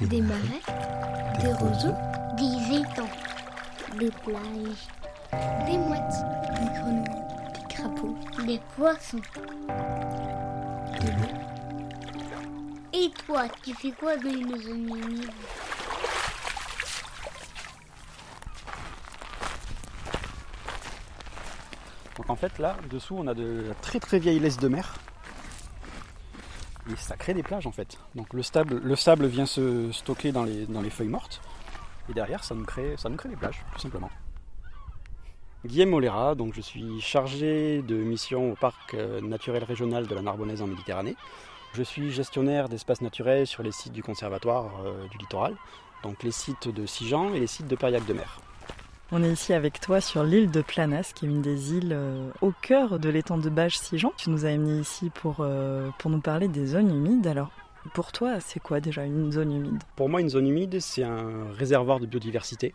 [0.00, 0.60] Des marais,
[1.40, 1.94] des roseaux,
[2.36, 3.08] des étangs,
[3.98, 4.86] des plages,
[5.66, 9.20] des mouettes, des grenouilles, des crapauds, des poissons.
[11.00, 11.34] de l'eau.
[12.92, 15.30] Et toi, tu fais quoi dans une zone humide
[22.16, 24.94] Donc en fait là, dessous on a de la très très vieille laisse de mer.
[26.90, 27.98] Et ça crée des plages en fait.
[28.14, 31.40] Donc le sable, le sable vient se stocker dans les, feuilles mortes.
[32.08, 34.10] Et derrière ça nous crée, ça nous crée des plages, tout simplement.
[35.66, 40.22] Guillaume Molera, donc je suis chargé de mission au parc euh, naturel régional de la
[40.22, 41.16] Narbonnaise en Méditerranée.
[41.74, 45.56] Je suis gestionnaire d'espaces naturels sur les sites du conservatoire euh, du littoral,
[46.02, 48.40] donc les sites de Sijan et les sites de Périac de mer.
[49.10, 52.28] On est ici avec toi sur l'île de Planas, qui est une des îles euh,
[52.42, 54.12] au cœur de l'étang de Bages Sijan.
[54.18, 57.26] Tu nous as amenés ici pour, euh, pour nous parler des zones humides.
[57.26, 57.50] Alors,
[57.94, 59.82] pour toi, c'est quoi déjà une zone humide?
[59.96, 62.74] Pour moi, une zone humide, c'est un réservoir de biodiversité.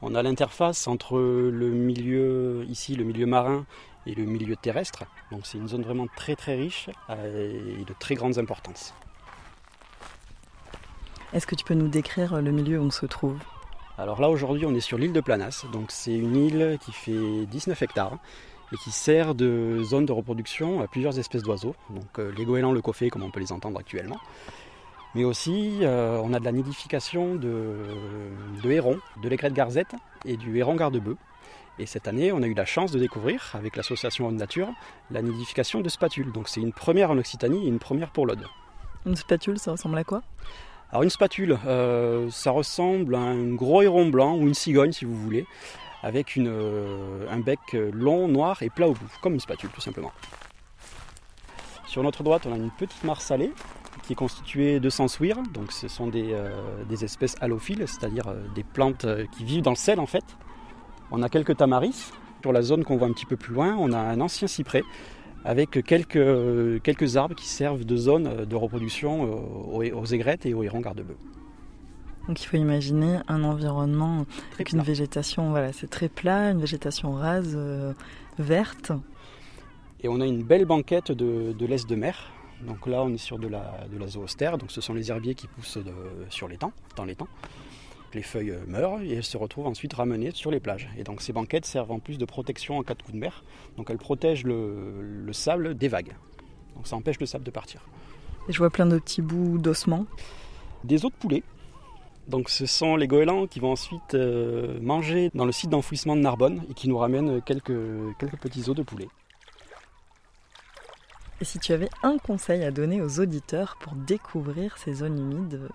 [0.00, 3.66] On a l'interface entre le milieu, ici, le milieu marin
[4.06, 5.04] et le milieu terrestre.
[5.30, 8.94] Donc c'est une zone vraiment très très riche euh, et de très grande importance.
[11.34, 13.36] Est-ce que tu peux nous décrire le milieu où on se trouve?
[14.00, 17.44] Alors là aujourd'hui on est sur l'île de Planas, donc c'est une île qui fait
[17.44, 18.16] 19 hectares
[18.72, 22.72] et qui sert de zone de reproduction à plusieurs espèces d'oiseaux, donc euh, les goélands
[22.72, 24.16] le coffet comme on peut les entendre actuellement.
[25.14, 27.76] Mais aussi euh, on a de la nidification de,
[28.62, 31.18] de hérons, de garzette et du héron garde-bœuf.
[31.78, 34.68] Et cette année, on a eu la chance de découvrir, avec l'association Homme Nature,
[35.10, 36.32] la nidification de spatules.
[36.32, 38.46] Donc c'est une première en Occitanie et une première pour l'Aude.
[39.04, 40.22] Une spatule, ça ressemble à quoi?
[40.92, 45.04] Alors une spatule, euh, ça ressemble à un gros héron blanc ou une cigogne si
[45.04, 45.46] vous voulez,
[46.02, 49.80] avec une, euh, un bec long, noir et plat au bout, comme une spatule tout
[49.80, 50.12] simplement.
[51.86, 53.52] Sur notre droite, on a une petite mare salée
[54.04, 55.42] qui est constituée de sansouirs.
[55.52, 56.50] Donc ce sont des, euh,
[56.88, 60.24] des espèces halophiles, c'est-à-dire euh, des plantes euh, qui vivent dans le sel en fait.
[61.10, 62.12] On a quelques tamaris.
[62.42, 64.82] Sur la zone qu'on voit un petit peu plus loin, on a un ancien cyprès
[65.44, 69.22] avec quelques, quelques arbres qui servent de zone de reproduction
[69.74, 71.16] aux, aux aigrettes et aux hérons garde-bœufs.
[72.28, 76.60] Donc il faut imaginer un environnement Très avec une végétation, voilà, c'est très plat, une
[76.60, 77.92] végétation rase, euh,
[78.38, 78.92] verte.
[80.02, 82.30] Et on a une belle banquette de, de laisse de mer.
[82.66, 84.58] Donc là, on est sur de la, de la zoostère.
[84.58, 85.92] Donc ce sont les herbiers qui poussent de-
[86.28, 87.26] sur l'étang, dans l'étang.
[88.12, 90.88] Les feuilles euh, meurent et elles se retrouvent ensuite ramenées sur les plages.
[90.98, 93.44] Et donc ces banquettes servent en plus de protection en cas de coup de mer.
[93.76, 96.14] Donc elles protègent le, le sable des vagues.
[96.74, 97.86] Donc ça empêche le sable de partir.
[98.48, 100.06] Et je vois plein de petits bouts d'ossements.
[100.84, 101.42] Des os de poulet.
[102.28, 106.20] Donc ce sont les goélands qui vont ensuite euh, manger dans le site d'enfouissement de
[106.20, 107.72] Narbonne et qui nous ramènent quelques,
[108.18, 109.08] quelques petits os de poulet.
[111.40, 115.68] Et si tu avais un conseil à donner aux auditeurs pour découvrir ces zones humides,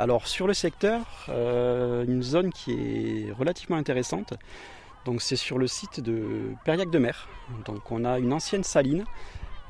[0.00, 4.34] Alors sur le secteur, euh, une zone qui est relativement intéressante,
[5.04, 7.28] donc c'est sur le site de Périac de Mer.
[7.64, 9.04] Donc on a une ancienne saline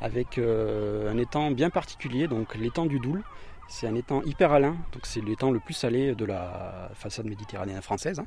[0.02, 3.22] avec euh, un étang bien particulier, donc l'étang du Doul.
[3.68, 8.18] C'est un étang hyperalin, donc c'est l'étang le plus salé de la façade méditerranéenne française.
[8.20, 8.26] hein.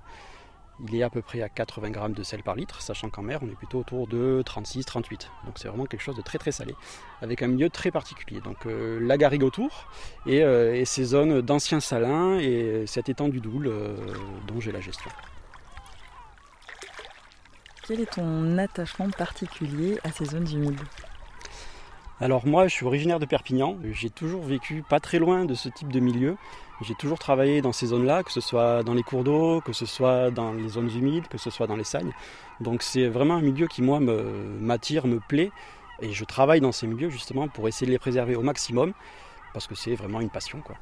[0.83, 3.39] Il est à peu près à 80 grammes de sel par litre, sachant qu'en mer
[3.43, 5.27] on est plutôt autour de 36-38.
[5.45, 6.75] Donc c'est vraiment quelque chose de très très salé,
[7.21, 8.41] avec un milieu très particulier.
[8.41, 9.87] Donc euh, la garrigue autour,
[10.25, 13.95] et, euh, et ces zones d'anciens salins et cet étang du euh,
[14.47, 15.11] dont j'ai la gestion.
[17.87, 20.79] quel est ton attachement particulier à ces zones humides?
[22.21, 25.69] Alors moi je suis originaire de Perpignan, j'ai toujours vécu pas très loin de ce
[25.69, 26.37] type de milieu.
[26.81, 29.85] J'ai toujours travaillé dans ces zones-là, que ce soit dans les cours d'eau, que ce
[29.87, 32.11] soit dans les zones humides, que ce soit dans les sagnes.
[32.59, 35.51] Donc c'est vraiment un milieu qui moi me- m'attire, me plaît
[36.01, 38.93] et je travaille dans ces milieux justement pour essayer de les préserver au maximum
[39.53, 40.75] parce que c'est vraiment une passion quoi.